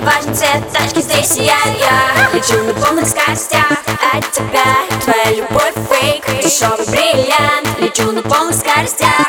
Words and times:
важен 0.00 0.34
цвет 0.34 0.72
тачки, 0.72 1.00
здесь 1.00 1.36
я, 1.36 1.58
я 1.78 2.30
Лечу 2.32 2.62
на 2.64 2.74
полных 2.74 3.08
скоростях. 3.08 3.70
От 4.12 4.30
тебя 4.30 4.64
Твоя 5.04 5.36
любовь 5.36 5.74
фейк, 5.90 6.24
дешевый 6.42 6.86
бриллиант. 6.86 7.78
Лечу 7.78 8.10
на 8.12 8.22
полных 8.22 8.56
скоростях. 8.56 9.26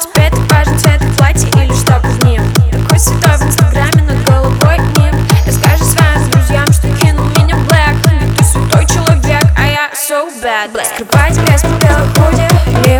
Тебе 0.00 0.30
так 0.30 0.50
важен 0.50 0.78
цвет 0.78 1.00
платья 1.16 1.48
или 1.62 1.74
что 1.74 2.00
под 2.00 2.24
ним 2.24 2.42
Такой 2.70 2.98
святой 2.98 3.36
в 3.38 3.42
инстаграме 3.42 4.02
над 4.02 4.24
головой 4.24 4.76
им 4.76 5.28
Расскажи 5.46 5.84
своим 5.84 6.30
друзьям, 6.30 6.66
что 6.72 6.88
кинул 7.00 7.26
меня 7.26 7.56
Блэк. 7.56 7.96
Ведь 8.10 8.36
ты 8.36 8.44
святой 8.44 8.86
человек, 8.86 9.44
а 9.56 9.66
я 9.66 9.90
so 9.92 10.28
bad. 10.42 10.72
Black. 10.72 10.86
Скрывать 10.94 11.36
грязь 11.38 11.62
под 11.62 12.91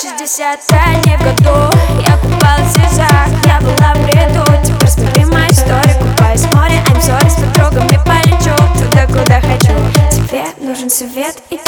360 0.00 1.02
дней 1.04 1.16
в 1.18 1.22
году. 1.22 1.76
Я 2.06 2.16
купалась 2.16 2.68
в 2.68 2.72
слезах, 2.72 3.28
я 3.44 3.60
была 3.60 3.92
в 3.94 4.02
бреду. 4.02 4.42
Типа, 4.64 4.80
Теперь 4.80 4.88
смотри 4.88 5.24
мои 5.26 5.48
истории, 5.48 5.92
купаюсь 6.00 6.40
в 6.40 6.54
море 6.54 6.82
I'm 6.86 7.00
sorry, 7.00 7.28
с 7.28 7.34
подругами 7.34 8.00
полечу. 8.06 8.56
Туда, 8.78 9.06
куда 9.06 9.40
хочу. 9.42 9.74
Тебе 10.10 10.44
нужен 10.58 10.88
свет 10.88 11.36
и 11.50 11.59